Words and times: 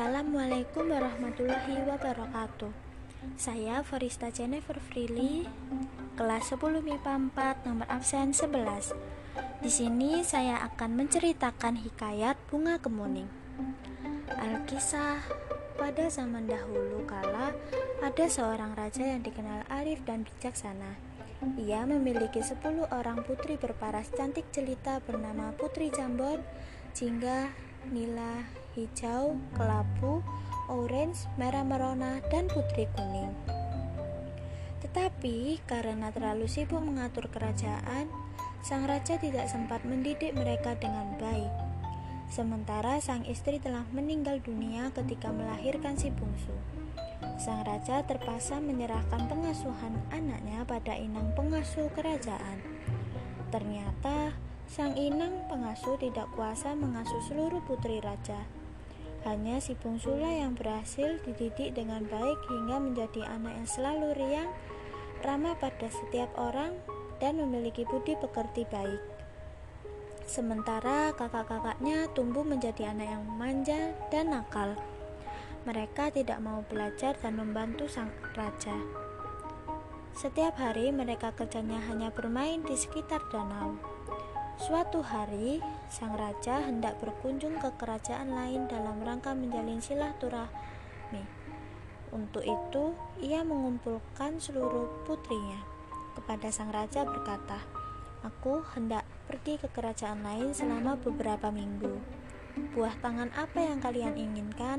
Assalamualaikum 0.00 0.96
warahmatullahi 0.96 1.84
wabarakatuh. 1.84 2.72
Saya 3.36 3.84
Forista 3.84 4.32
Jennifer 4.32 4.80
Freely, 4.80 5.44
kelas 6.16 6.56
10 6.56 6.80
MIPA 6.80 7.28
4, 7.28 7.68
nomor 7.68 7.84
absen 7.84 8.32
11. 8.32 8.96
Di 9.60 9.68
sini 9.68 10.24
saya 10.24 10.64
akan 10.72 11.04
menceritakan 11.04 11.84
hikayat 11.84 12.40
Bunga 12.48 12.80
Kemuning. 12.80 13.28
Alkisah 14.40 15.20
pada 15.76 16.08
zaman 16.08 16.48
dahulu 16.48 17.04
kala 17.04 17.52
ada 18.00 18.24
seorang 18.24 18.72
raja 18.72 19.04
yang 19.04 19.20
dikenal 19.20 19.68
arif 19.68 20.00
dan 20.08 20.24
bijaksana. 20.24 20.96
Ia 21.60 21.84
memiliki 21.84 22.40
10 22.40 22.88
orang 22.88 23.20
putri 23.28 23.60
berparas 23.60 24.08
cantik 24.16 24.48
jelita 24.48 25.04
bernama 25.04 25.52
Putri 25.60 25.92
Jambon, 25.92 26.40
Jingga, 26.96 27.52
Nila, 27.88 28.44
hijau, 28.76 29.40
kelabu, 29.56 30.20
orange, 30.68 31.24
merah 31.40 31.64
merona, 31.64 32.20
dan 32.28 32.52
putri 32.52 32.84
kuning. 32.92 33.32
Tetapi 34.84 35.64
karena 35.64 36.12
terlalu 36.12 36.44
sibuk 36.44 36.84
mengatur 36.84 37.32
kerajaan, 37.32 38.12
sang 38.60 38.84
raja 38.84 39.16
tidak 39.16 39.48
sempat 39.48 39.80
mendidik 39.88 40.36
mereka 40.36 40.76
dengan 40.76 41.16
baik. 41.16 41.52
Sementara 42.30 43.02
sang 43.02 43.26
istri 43.26 43.58
telah 43.58 43.82
meninggal 43.90 44.38
dunia 44.38 44.94
ketika 44.94 45.34
melahirkan 45.34 45.98
si 45.98 46.14
bungsu. 46.14 46.54
Sang 47.40 47.66
raja 47.66 48.06
terpaksa 48.06 48.62
menyerahkan 48.62 49.26
pengasuhan 49.26 49.98
anaknya 50.14 50.62
pada 50.62 50.94
inang 50.94 51.34
pengasuh 51.34 51.90
kerajaan. 51.96 52.62
Ternyata 53.50 54.36
sang 54.70 54.94
inang 54.94 55.50
pengasuh 55.50 55.98
tidak 55.98 56.30
kuasa 56.38 56.78
mengasuh 56.78 57.18
seluruh 57.26 57.58
putri 57.66 57.98
raja. 57.98 58.46
Hanya 59.26 59.58
si 59.58 59.74
bungsulah 59.74 60.46
yang 60.46 60.54
berhasil 60.54 61.18
dididik 61.26 61.74
dengan 61.74 62.06
baik 62.06 62.38
hingga 62.46 62.78
menjadi 62.78 63.26
anak 63.34 63.58
yang 63.58 63.68
selalu 63.68 64.08
riang, 64.14 64.50
ramah 65.26 65.58
pada 65.58 65.90
setiap 65.90 66.30
orang, 66.38 66.78
dan 67.18 67.42
memiliki 67.42 67.82
budi 67.82 68.14
pekerti 68.14 68.62
baik. 68.70 69.02
Sementara 70.30 71.10
kakak-kakaknya 71.18 72.06
tumbuh 72.14 72.46
menjadi 72.46 72.94
anak 72.94 73.10
yang 73.10 73.24
manja 73.26 73.90
dan 74.14 74.30
nakal. 74.30 74.78
Mereka 75.66 76.14
tidak 76.14 76.38
mau 76.38 76.62
belajar 76.70 77.18
dan 77.18 77.42
membantu 77.42 77.90
sang 77.90 78.14
raja. 78.38 78.78
Setiap 80.14 80.54
hari 80.62 80.94
mereka 80.94 81.34
kerjanya 81.34 81.82
hanya 81.90 82.14
bermain 82.14 82.62
di 82.62 82.78
sekitar 82.78 83.20
danau. 83.34 83.99
Suatu 84.60 85.00
hari, 85.00 85.56
sang 85.88 86.20
raja 86.20 86.60
hendak 86.60 87.00
berkunjung 87.00 87.56
ke 87.56 87.72
kerajaan 87.80 88.36
lain 88.36 88.68
dalam 88.68 89.00
rangka 89.00 89.32
menjalin 89.32 89.80
silaturahmi. 89.80 91.24
Untuk 92.12 92.44
itu, 92.44 92.92
ia 93.24 93.40
mengumpulkan 93.40 94.36
seluruh 94.36 95.08
putrinya. 95.08 95.64
Kepada 96.12 96.52
sang 96.52 96.68
raja 96.76 97.08
berkata, 97.08 97.56
"Aku 98.20 98.60
hendak 98.76 99.08
pergi 99.24 99.56
ke 99.56 99.72
kerajaan 99.72 100.20
lain 100.20 100.52
selama 100.52 101.00
beberapa 101.00 101.48
minggu. 101.48 101.96
Buah 102.76 103.00
tangan 103.00 103.32
apa 103.32 103.64
yang 103.64 103.80
kalian 103.80 104.12
inginkan?" 104.12 104.76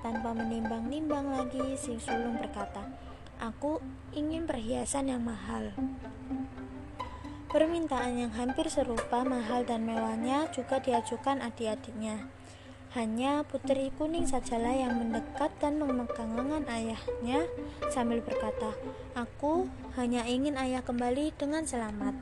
Tanpa 0.00 0.32
menimbang-nimbang 0.32 1.36
lagi, 1.36 1.76
si 1.76 2.00
sulung 2.00 2.40
berkata, 2.40 2.88
"Aku 3.44 3.76
ingin 4.16 4.48
perhiasan 4.48 5.12
yang 5.12 5.20
mahal." 5.20 5.76
Permintaan 7.46 8.18
yang 8.18 8.34
hampir 8.34 8.66
serupa, 8.66 9.22
mahal 9.22 9.62
dan 9.62 9.86
mewahnya 9.86 10.50
juga 10.50 10.82
diajukan 10.82 11.38
adik-adiknya. 11.38 12.26
Hanya 12.90 13.46
putri 13.46 13.94
kuning 13.94 14.26
sajalah 14.26 14.74
yang 14.74 14.98
mendekat 14.98 15.54
dan 15.62 15.78
memegang 15.78 16.34
lengan 16.34 16.66
ayahnya 16.66 17.46
sambil 17.86 18.18
berkata, 18.18 18.74
"Aku 19.14 19.70
hanya 19.94 20.26
ingin 20.26 20.58
ayah 20.58 20.82
kembali 20.82 21.38
dengan 21.38 21.62
selamat." 21.62 22.18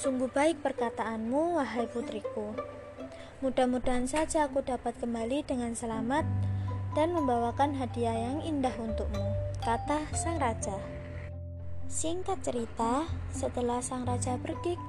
Sungguh 0.00 0.32
baik 0.32 0.64
perkataanmu, 0.64 1.60
wahai 1.60 1.84
putriku. 1.92 2.56
Mudah-mudahan 3.44 4.08
saja 4.08 4.48
aku 4.48 4.64
dapat 4.64 4.96
kembali 4.96 5.44
dengan 5.44 5.76
selamat 5.76 6.24
dan 6.96 7.12
membawakan 7.12 7.76
hadiah 7.76 8.16
yang 8.16 8.40
indah 8.40 8.72
untukmu, 8.80 9.28
kata 9.60 10.08
sang 10.16 10.40
raja. 10.40 11.01
Singkat 11.92 12.40
cerita, 12.40 13.04
setelah 13.36 13.84
sang 13.84 14.08
raja 14.08 14.40
pergi, 14.40 14.80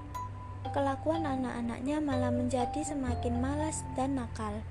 kelakuan 0.72 1.28
anak-anaknya 1.28 2.00
malah 2.00 2.32
menjadi 2.32 2.80
semakin 2.80 3.44
malas 3.44 3.84
dan 4.00 4.16
nakal. 4.16 4.64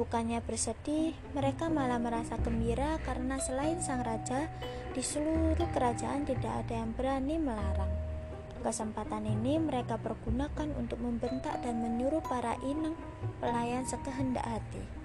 Bukannya 0.00 0.40
bersedih, 0.40 1.12
mereka 1.36 1.68
malah 1.68 2.00
merasa 2.00 2.40
gembira 2.40 2.96
karena 3.04 3.36
selain 3.36 3.84
sang 3.84 4.00
raja, 4.00 4.48
di 4.96 5.04
seluruh 5.04 5.68
kerajaan 5.76 6.24
tidak 6.24 6.64
ada 6.64 6.80
yang 6.80 6.96
berani 6.96 7.36
melarang. 7.36 7.92
Kesempatan 8.64 9.28
ini 9.28 9.60
mereka 9.60 10.00
pergunakan 10.00 10.72
untuk 10.72 10.96
membentak 11.04 11.60
dan 11.60 11.84
menyuruh 11.84 12.24
para 12.24 12.56
inang 12.64 12.96
pelayan 13.44 13.84
sekehendak 13.84 14.48
hati. 14.48 14.97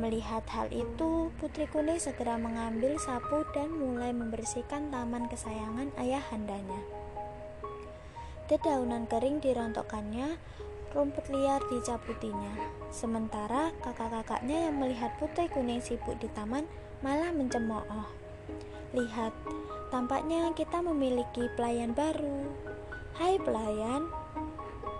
Melihat 0.00 0.40
hal 0.48 0.72
itu, 0.72 1.28
Putri 1.36 1.68
Kuning 1.68 2.00
segera 2.00 2.40
mengambil 2.40 2.96
sapu 2.96 3.44
dan 3.52 3.68
mulai 3.76 4.08
membersihkan 4.16 4.88
taman 4.88 5.28
kesayangan 5.28 5.92
ayahandanya. 6.00 6.80
Dedaunan 8.48 9.04
kering 9.04 9.44
dirontokkannya, 9.44 10.40
rumput 10.96 11.28
liar 11.28 11.60
dicabutinya. 11.68 12.56
Sementara 12.88 13.68
kakak-kakaknya 13.84 14.72
yang 14.72 14.80
melihat 14.80 15.12
Putri 15.20 15.52
Kuning 15.52 15.84
sibuk 15.84 16.16
di 16.16 16.28
taman 16.32 16.64
malah 17.04 17.28
mencemooh. 17.28 18.08
Lihat, 18.96 19.36
tampaknya 19.92 20.56
kita 20.56 20.80
memiliki 20.80 21.52
pelayan 21.52 21.92
baru. 21.92 22.48
Hai 23.20 23.36
pelayan, 23.36 24.08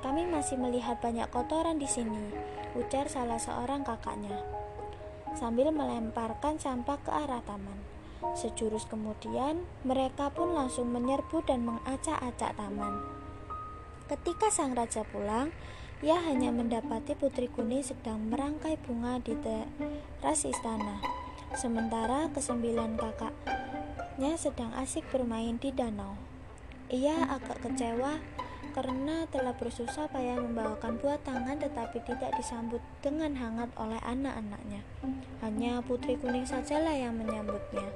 kami 0.04 0.28
masih 0.28 0.60
melihat 0.60 1.00
banyak 1.00 1.32
kotoran 1.32 1.80
di 1.80 1.88
sini, 1.88 2.28
ujar 2.76 3.08
salah 3.08 3.40
seorang 3.40 3.88
kakaknya 3.88 4.61
sambil 5.34 5.72
melemparkan 5.72 6.60
sampah 6.60 6.98
ke 7.00 7.10
arah 7.10 7.42
taman. 7.44 7.78
Sejurus 8.38 8.86
kemudian, 8.86 9.66
mereka 9.82 10.30
pun 10.30 10.54
langsung 10.54 10.94
menyerbu 10.94 11.42
dan 11.42 11.66
mengacak-acak 11.66 12.54
taman. 12.54 13.02
Ketika 14.06 14.52
sang 14.52 14.76
raja 14.78 15.02
pulang, 15.08 15.50
ia 16.02 16.18
hanya 16.18 16.50
mendapati 16.50 17.14
putri 17.14 17.46
kuning 17.46 17.86
sedang 17.86 18.26
merangkai 18.26 18.74
bunga 18.82 19.22
di 19.22 19.38
teras 19.38 20.42
istana. 20.42 20.98
Sementara 21.54 22.26
kesembilan 22.34 22.98
kakaknya 22.98 24.34
sedang 24.34 24.74
asik 24.74 25.06
bermain 25.14 25.62
di 25.62 25.70
danau. 25.70 26.18
Ia 26.90 27.30
agak 27.30 27.62
kecewa 27.62 28.18
karena 28.72 29.28
telah 29.28 29.52
bersusah 29.52 30.08
payah 30.08 30.40
membawakan 30.40 30.96
buah 30.98 31.20
tangan 31.20 31.60
tetapi 31.60 32.00
tidak 32.04 32.32
disambut 32.40 32.80
dengan 33.04 33.36
hangat 33.36 33.68
oleh 33.76 34.00
anak-anaknya. 34.00 34.80
Hanya 35.44 35.84
putri 35.84 36.16
kuning 36.16 36.48
sajalah 36.48 36.96
yang 36.96 37.16
menyambutnya. 37.16 37.92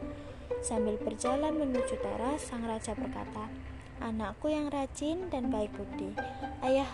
Sambil 0.61 1.01
berjalan 1.01 1.57
menuju 1.57 1.97
teras, 2.01 2.45
sang 2.45 2.65
raja 2.65 2.93
berkata, 2.93 3.49
Anakku 3.97 4.53
yang 4.53 4.69
rajin 4.69 5.33
dan 5.33 5.49
baik 5.49 5.73
budi, 5.73 6.13
ayah 6.61 6.89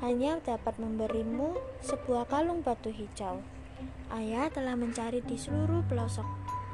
hanya 0.00 0.40
dapat 0.40 0.78
memberimu 0.80 1.58
sebuah 1.84 2.30
kalung 2.30 2.64
batu 2.64 2.88
hijau. 2.88 3.42
Ayah 4.08 4.48
telah 4.48 4.78
mencari 4.78 5.20
di 5.20 5.36
seluruh 5.36 5.84
pelosok 5.90 6.24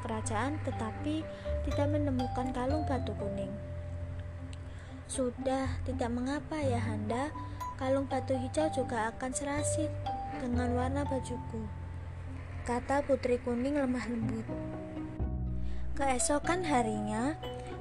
kerajaan 0.07 0.63
tetapi 0.63 1.27
tidak 1.67 1.89
menemukan 1.91 2.55
kalung 2.55 2.87
batu 2.87 3.11
kuning. 3.19 3.51
Sudah, 5.07 5.71
tidak 5.87 6.11
mengapa 6.11 6.59
ya 6.59 6.83
Handa, 6.83 7.31
kalung 7.79 8.11
batu 8.11 8.35
hijau 8.35 8.67
juga 8.75 9.15
akan 9.15 9.31
serasi 9.31 9.87
dengan 10.43 10.75
warna 10.75 11.07
bajuku. 11.07 11.63
Kata 12.67 13.07
putri 13.07 13.39
kuning 13.39 13.79
lemah 13.79 14.07
lembut. 14.11 14.47
Keesokan 15.95 16.67
harinya, 16.67 17.39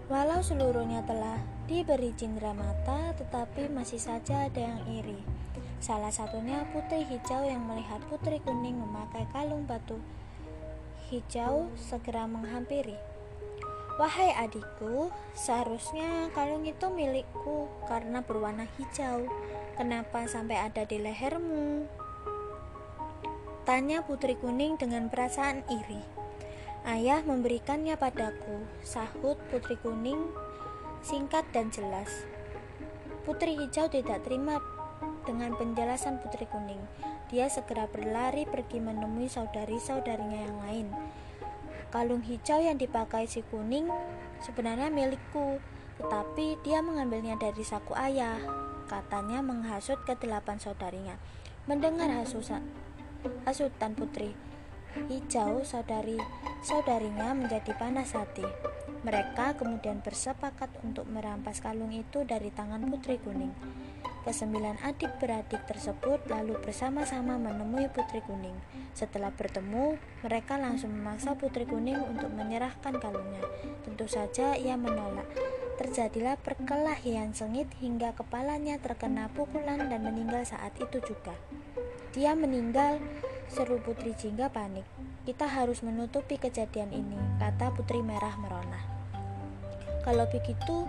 walau 0.07 0.39
seluruhnya 0.39 1.01
telah 1.04 1.42
diberi 1.66 2.13
cindera 2.13 2.54
mata, 2.54 3.12
tetapi 3.18 3.68
masih 3.74 3.98
saja 3.98 4.45
ada 4.45 4.62
yang 4.62 4.81
iri. 4.88 5.19
Salah 5.81 6.13
satunya 6.13 6.63
putri 6.71 7.04
hijau 7.04 7.44
yang 7.44 7.66
melihat 7.66 8.00
putri 8.07 8.39
kuning 8.45 8.78
memakai 8.80 9.28
kalung 9.33 9.66
batu 9.68 10.00
hijau 11.10 11.69
segera 11.78 12.25
menghampiri. 12.25 12.98
Wahai 13.95 14.36
adikku, 14.36 15.07
seharusnya 15.31 16.27
kalung 16.36 16.68
itu 16.68 16.92
milikku 16.92 17.71
karena 17.88 18.19
berwarna 18.19 18.68
hijau. 18.75 19.24
Kenapa 19.80 20.27
sampai 20.27 20.68
ada 20.68 20.83
di 20.83 21.00
lehermu? 21.00 21.88
Tanya 23.63 24.03
putri 24.03 24.36
kuning 24.36 24.75
dengan 24.75 25.07
perasaan 25.07 25.63
iri. 25.71 26.03
Ayah 26.83 27.24
memberikannya 27.24 27.95
padaku, 27.95 28.68
sahut 28.83 29.39
putri 29.47 29.80
kuning 29.80 30.27
singkat 31.00 31.47
dan 31.56 31.71
jelas. 31.71 32.27
Putri 33.24 33.56
hijau 33.56 33.88
tidak 33.88 34.27
terima 34.27 34.59
dengan 35.24 35.56
penjelasan 35.56 36.19
putri 36.19 36.45
kuning. 36.51 36.83
Dia 37.31 37.47
segera 37.47 37.88
berlari 37.88 38.44
pergi 38.44 38.83
menemui 38.83 39.31
saudari-saudarinya 39.31 40.39
yang 40.45 40.57
lain. 40.62 40.88
Kalung 41.95 42.27
hijau 42.27 42.59
yang 42.59 42.75
dipakai 42.75 43.24
si 43.24 43.39
kuning 43.47 43.88
sebenarnya 44.44 44.92
milikku, 44.92 45.63
tetapi 45.95 46.59
dia 46.59 46.83
mengambilnya 46.83 47.39
dari 47.39 47.63
saku 47.63 47.95
ayah. 47.95 48.36
Katanya 48.92 49.39
menghasut 49.39 50.03
ke 50.03 50.12
delapan 50.19 50.59
saudarinya. 50.59 51.15
Mendengar 51.71 52.12
hasutan, 52.12 52.68
hasutan 53.47 53.95
putri 53.95 54.36
hijau 55.07 55.63
saudari 55.63 56.19
saudarinya 56.68 57.31
menjadi 57.31 57.71
panas 57.80 58.12
hati. 58.12 58.44
Mereka 59.06 59.62
kemudian 59.62 60.02
bersepakat 60.02 60.81
untuk 60.81 61.06
merampas 61.06 61.62
kalung 61.62 61.94
itu 61.94 62.25
dari 62.25 62.50
tangan 62.50 62.81
putri 62.90 63.22
kuning. 63.22 63.54
Kesembilan 64.25 64.81
adik 64.81 65.22
beradik 65.22 65.69
tersebut 65.69 66.18
lalu 66.34 66.57
bersama-sama 66.57 67.38
menemui 67.38 67.86
Putri 67.94 68.25
Kuning. 68.25 68.57
Setelah 68.98 69.30
bertemu, 69.30 70.02
mereka 70.25 70.57
langsung 70.57 70.98
memaksa 70.98 71.38
Putri 71.38 71.69
Kuning 71.69 72.02
untuk 72.02 72.34
menyerahkan 72.34 72.98
kalungnya. 72.98 73.46
Tentu 73.86 74.10
saja 74.10 74.57
ia 74.57 74.81
menolak. 74.81 75.30
Terjadilah 75.78 76.42
perkelahian 76.42 77.38
sengit 77.38 77.69
hingga 77.78 78.18
kepalanya 78.18 78.81
terkena 78.81 79.30
pukulan 79.30 79.94
dan 79.94 80.02
meninggal 80.02 80.42
saat 80.42 80.74
itu 80.81 81.06
juga. 81.06 81.38
Dia 82.18 82.34
meninggal, 82.34 82.98
seru 83.46 83.78
Putri 83.78 84.18
Jingga 84.18 84.50
panik. 84.50 84.90
Kita 85.30 85.46
harus 85.46 85.86
menutupi 85.86 86.42
kejadian 86.42 86.90
ini, 86.98 87.22
kata 87.38 87.78
Putri 87.78 88.02
Merah 88.02 88.34
merona. 88.42 88.94
Kalau 90.06 90.30
begitu, 90.30 90.86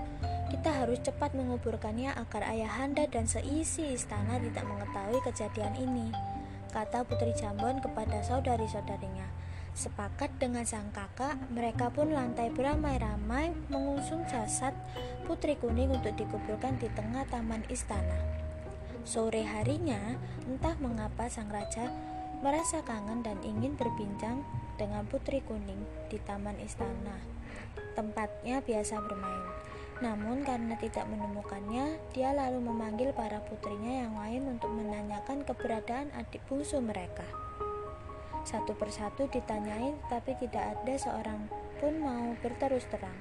kita 0.53 0.85
harus 0.85 1.01
cepat 1.01 1.33
menguburkannya 1.33 2.13
agar 2.21 2.53
ayahanda 2.53 3.09
dan 3.09 3.25
seisi 3.25 3.97
istana 3.97 4.37
tidak 4.37 4.69
mengetahui 4.69 5.25
kejadian 5.25 5.73
ini, 5.81 6.13
kata 6.69 7.01
Putri 7.09 7.33
Jambon 7.33 7.81
kepada 7.81 8.21
saudari-saudarinya. 8.21 9.25
Sepakat 9.73 10.37
dengan 10.37 10.69
sang 10.69 10.93
kakak, 10.93 11.37
mereka 11.49 11.89
pun 11.89 12.13
lantai 12.13 12.53
beramai-ramai 12.53 13.57
mengusung 13.73 14.25
jasad 14.29 14.77
Putri 15.25 15.57
Kuning 15.57 15.97
untuk 15.97 16.13
dikuburkan 16.17 16.77
di 16.77 16.93
tengah 16.93 17.25
taman 17.33 17.65
istana. 17.73 18.21
Sore 19.09 19.49
harinya, 19.49 20.17
entah 20.45 20.77
mengapa 20.77 21.29
sang 21.33 21.49
raja 21.49 21.89
merasa 22.45 22.85
kangen 22.85 23.25
dan 23.25 23.41
ingin 23.41 23.81
berbincang 23.81 24.45
dengan 24.77 25.09
Putri 25.09 25.41
Kuning 25.41 25.85
di 26.13 26.21
taman 26.25 26.61
istana, 26.61 27.36
tempatnya 27.97 28.61
biasa 28.61 29.01
bermain. 29.01 29.47
Namun 30.05 30.45
karena 30.45 30.77
tidak 30.77 31.09
menemukannya, 31.09 31.97
dia 32.13 32.37
lalu 32.37 32.61
memanggil 32.61 33.17
para 33.17 33.41
putrinya 33.41 34.05
yang 34.05 34.13
lain 34.13 34.45
untuk 34.53 34.69
menanyakan 34.69 35.41
keberadaan 35.49 36.13
adik 36.13 36.45
bungsu 36.45 36.85
mereka. 36.85 37.25
Satu 38.45 38.77
persatu 38.77 39.25
ditanyai, 39.27 39.97
tapi 40.13 40.37
tidak 40.37 40.77
ada 40.77 40.95
seorang 41.01 41.49
pun 41.81 41.97
mau 41.99 42.37
berterus 42.45 42.85
terang. 42.93 43.17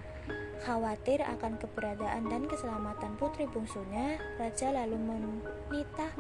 Khawatir 0.68 1.24
akan 1.24 1.58
keberadaan 1.58 2.28
dan 2.28 2.44
keselamatan 2.46 3.16
putri 3.16 3.48
bungsunya, 3.48 4.20
raja 4.36 4.76
lalu 4.76 5.00
meminta 5.00 6.12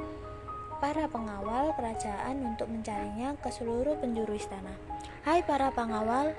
para 0.80 1.08
pengawal 1.08 1.72
kerajaan 1.76 2.56
untuk 2.56 2.68
mencarinya 2.72 3.36
ke 3.40 3.50
seluruh 3.52 3.96
penjuru 4.00 4.36
istana. 4.36 4.76
Hai 5.24 5.42
para 5.42 5.72
pengawal, 5.72 6.36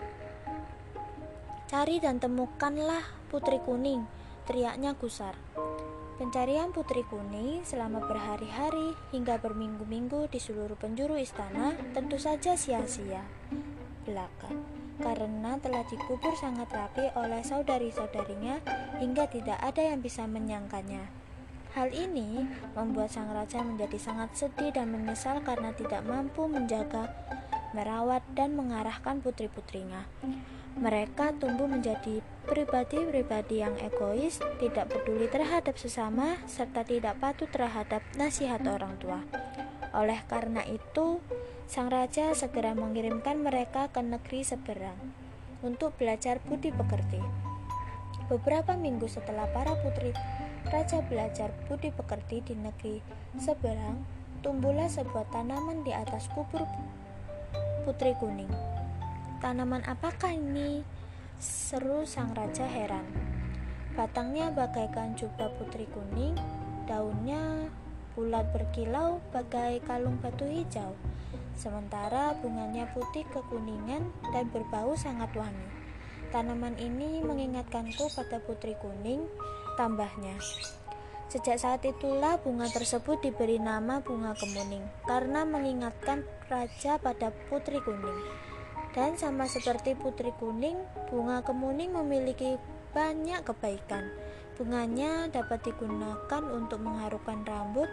cari 1.66 1.98
dan 1.98 2.22
temukanlah 2.22 3.02
Putri 3.26 3.58
Kuning, 3.58 4.06
teriaknya 4.46 4.94
gusar. 4.94 5.34
Pencarian 6.16 6.70
Putri 6.70 7.02
Kuning 7.02 7.66
selama 7.66 8.06
berhari-hari 8.06 8.94
hingga 9.10 9.36
berminggu-minggu 9.42 10.30
di 10.30 10.38
seluruh 10.38 10.78
penjuru 10.78 11.18
istana 11.18 11.74
tentu 11.90 12.22
saja 12.22 12.54
sia-sia. 12.54 13.26
Belaka, 14.06 14.48
karena 15.02 15.58
telah 15.58 15.82
dikubur 15.90 16.38
sangat 16.38 16.70
rapi 16.70 17.10
oleh 17.18 17.42
saudari-saudarinya 17.42 18.62
hingga 19.02 19.26
tidak 19.26 19.58
ada 19.58 19.82
yang 19.90 19.98
bisa 19.98 20.22
menyangkanya. 20.24 21.10
Hal 21.74 21.92
ini 21.92 22.46
membuat 22.78 23.10
sang 23.12 23.28
raja 23.34 23.60
menjadi 23.60 23.98
sangat 23.98 24.32
sedih 24.38 24.70
dan 24.70 24.88
menyesal 24.94 25.42
karena 25.42 25.74
tidak 25.74 26.06
mampu 26.06 26.46
menjaga, 26.48 27.12
merawat, 27.76 28.24
dan 28.32 28.56
mengarahkan 28.56 29.20
putri-putrinya. 29.20 30.08
Mereka 30.76 31.40
tumbuh 31.40 31.64
menjadi 31.64 32.20
pribadi-pribadi 32.44 33.64
yang 33.64 33.72
egois, 33.80 34.38
tidak 34.60 34.92
peduli 34.92 35.24
terhadap 35.24 35.80
sesama, 35.80 36.36
serta 36.44 36.84
tidak 36.84 37.16
patuh 37.16 37.48
terhadap 37.48 38.04
nasihat 38.20 38.60
orang 38.68 38.92
tua. 39.00 39.24
Oleh 39.96 40.20
karena 40.28 40.60
itu, 40.68 41.24
sang 41.64 41.88
raja 41.88 42.36
segera 42.36 42.76
mengirimkan 42.76 43.40
mereka 43.40 43.88
ke 43.88 44.04
negeri 44.04 44.44
seberang 44.44 45.00
untuk 45.64 45.96
belajar 45.96 46.44
budi 46.44 46.68
pekerti. 46.68 47.24
Beberapa 48.28 48.76
minggu 48.76 49.08
setelah 49.08 49.48
para 49.56 49.72
putri 49.80 50.12
raja 50.68 51.00
belajar 51.08 51.56
budi 51.66 51.88
pekerti 51.88 52.44
di 52.44 52.52
negeri 52.52 53.00
seberang, 53.40 54.04
tumbuhlah 54.44 54.92
sebuah 54.92 55.24
tanaman 55.32 55.88
di 55.88 55.96
atas 55.96 56.28
kubur 56.36 56.62
putri 57.88 58.12
kuning. 58.20 58.75
Tanaman 59.46 59.86
apakah 59.86 60.34
ini? 60.34 60.82
Seru 61.38 62.02
sang 62.02 62.34
raja 62.34 62.66
heran. 62.66 63.06
Batangnya 63.94 64.50
bagaikan 64.50 65.14
jubah 65.14 65.54
putri 65.54 65.86
kuning, 65.94 66.34
daunnya 66.90 67.70
bulat 68.18 68.50
berkilau 68.50 69.22
bagai 69.30 69.78
kalung 69.86 70.18
batu 70.18 70.50
hijau. 70.50 70.98
Sementara 71.54 72.34
bunganya 72.42 72.90
putih 72.90 73.22
kekuningan 73.30 74.10
dan 74.34 74.50
berbau 74.50 74.98
sangat 74.98 75.30
wangi. 75.38 75.70
Tanaman 76.34 76.74
ini 76.82 77.22
mengingatkanku 77.22 78.10
pada 78.18 78.42
putri 78.42 78.74
kuning, 78.82 79.30
tambahnya. 79.78 80.34
Sejak 81.30 81.62
saat 81.62 81.86
itulah 81.86 82.42
bunga 82.42 82.66
tersebut 82.66 83.22
diberi 83.22 83.62
nama 83.62 84.02
bunga 84.02 84.34
kemuning 84.34 84.82
karena 85.06 85.46
mengingatkan 85.46 86.26
raja 86.50 86.98
pada 86.98 87.30
putri 87.46 87.78
kuning. 87.86 88.26
Dan 88.96 89.20
sama 89.20 89.44
seperti 89.44 89.92
putri 89.92 90.32
kuning, 90.40 90.80
bunga 91.12 91.44
kemuning 91.44 91.92
memiliki 91.92 92.56
banyak 92.96 93.44
kebaikan. 93.44 94.08
Bunganya 94.56 95.28
dapat 95.28 95.68
digunakan 95.68 96.42
untuk 96.48 96.80
mengharukan 96.80 97.44
rambut, 97.44 97.92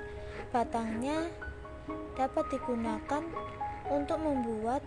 batangnya 0.56 1.28
dapat 2.16 2.48
digunakan 2.56 3.20
untuk 3.92 4.16
membuat 4.16 4.80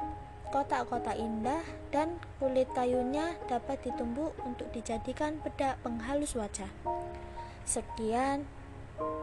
kotak-kotak 0.49 1.21
indah 1.21 1.61
dan 1.93 2.17
kulit 2.41 2.65
kayunya 2.73 3.37
dapat 3.45 3.77
ditumbuk 3.85 4.33
untuk 4.41 4.73
dijadikan 4.73 5.37
bedak 5.45 5.77
penghalus 5.85 6.33
wajah. 6.33 6.73
Sekian 7.69 8.49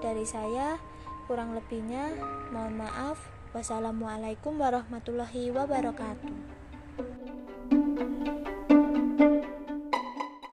dari 0.06 0.30
saya, 0.30 0.78
kurang 1.26 1.58
lebihnya 1.58 2.14
mohon 2.54 2.78
maaf. 2.78 3.18
Wassalamualaikum 3.50 4.62
warahmatullahi 4.62 5.50
wabarakatuh. 5.50 6.53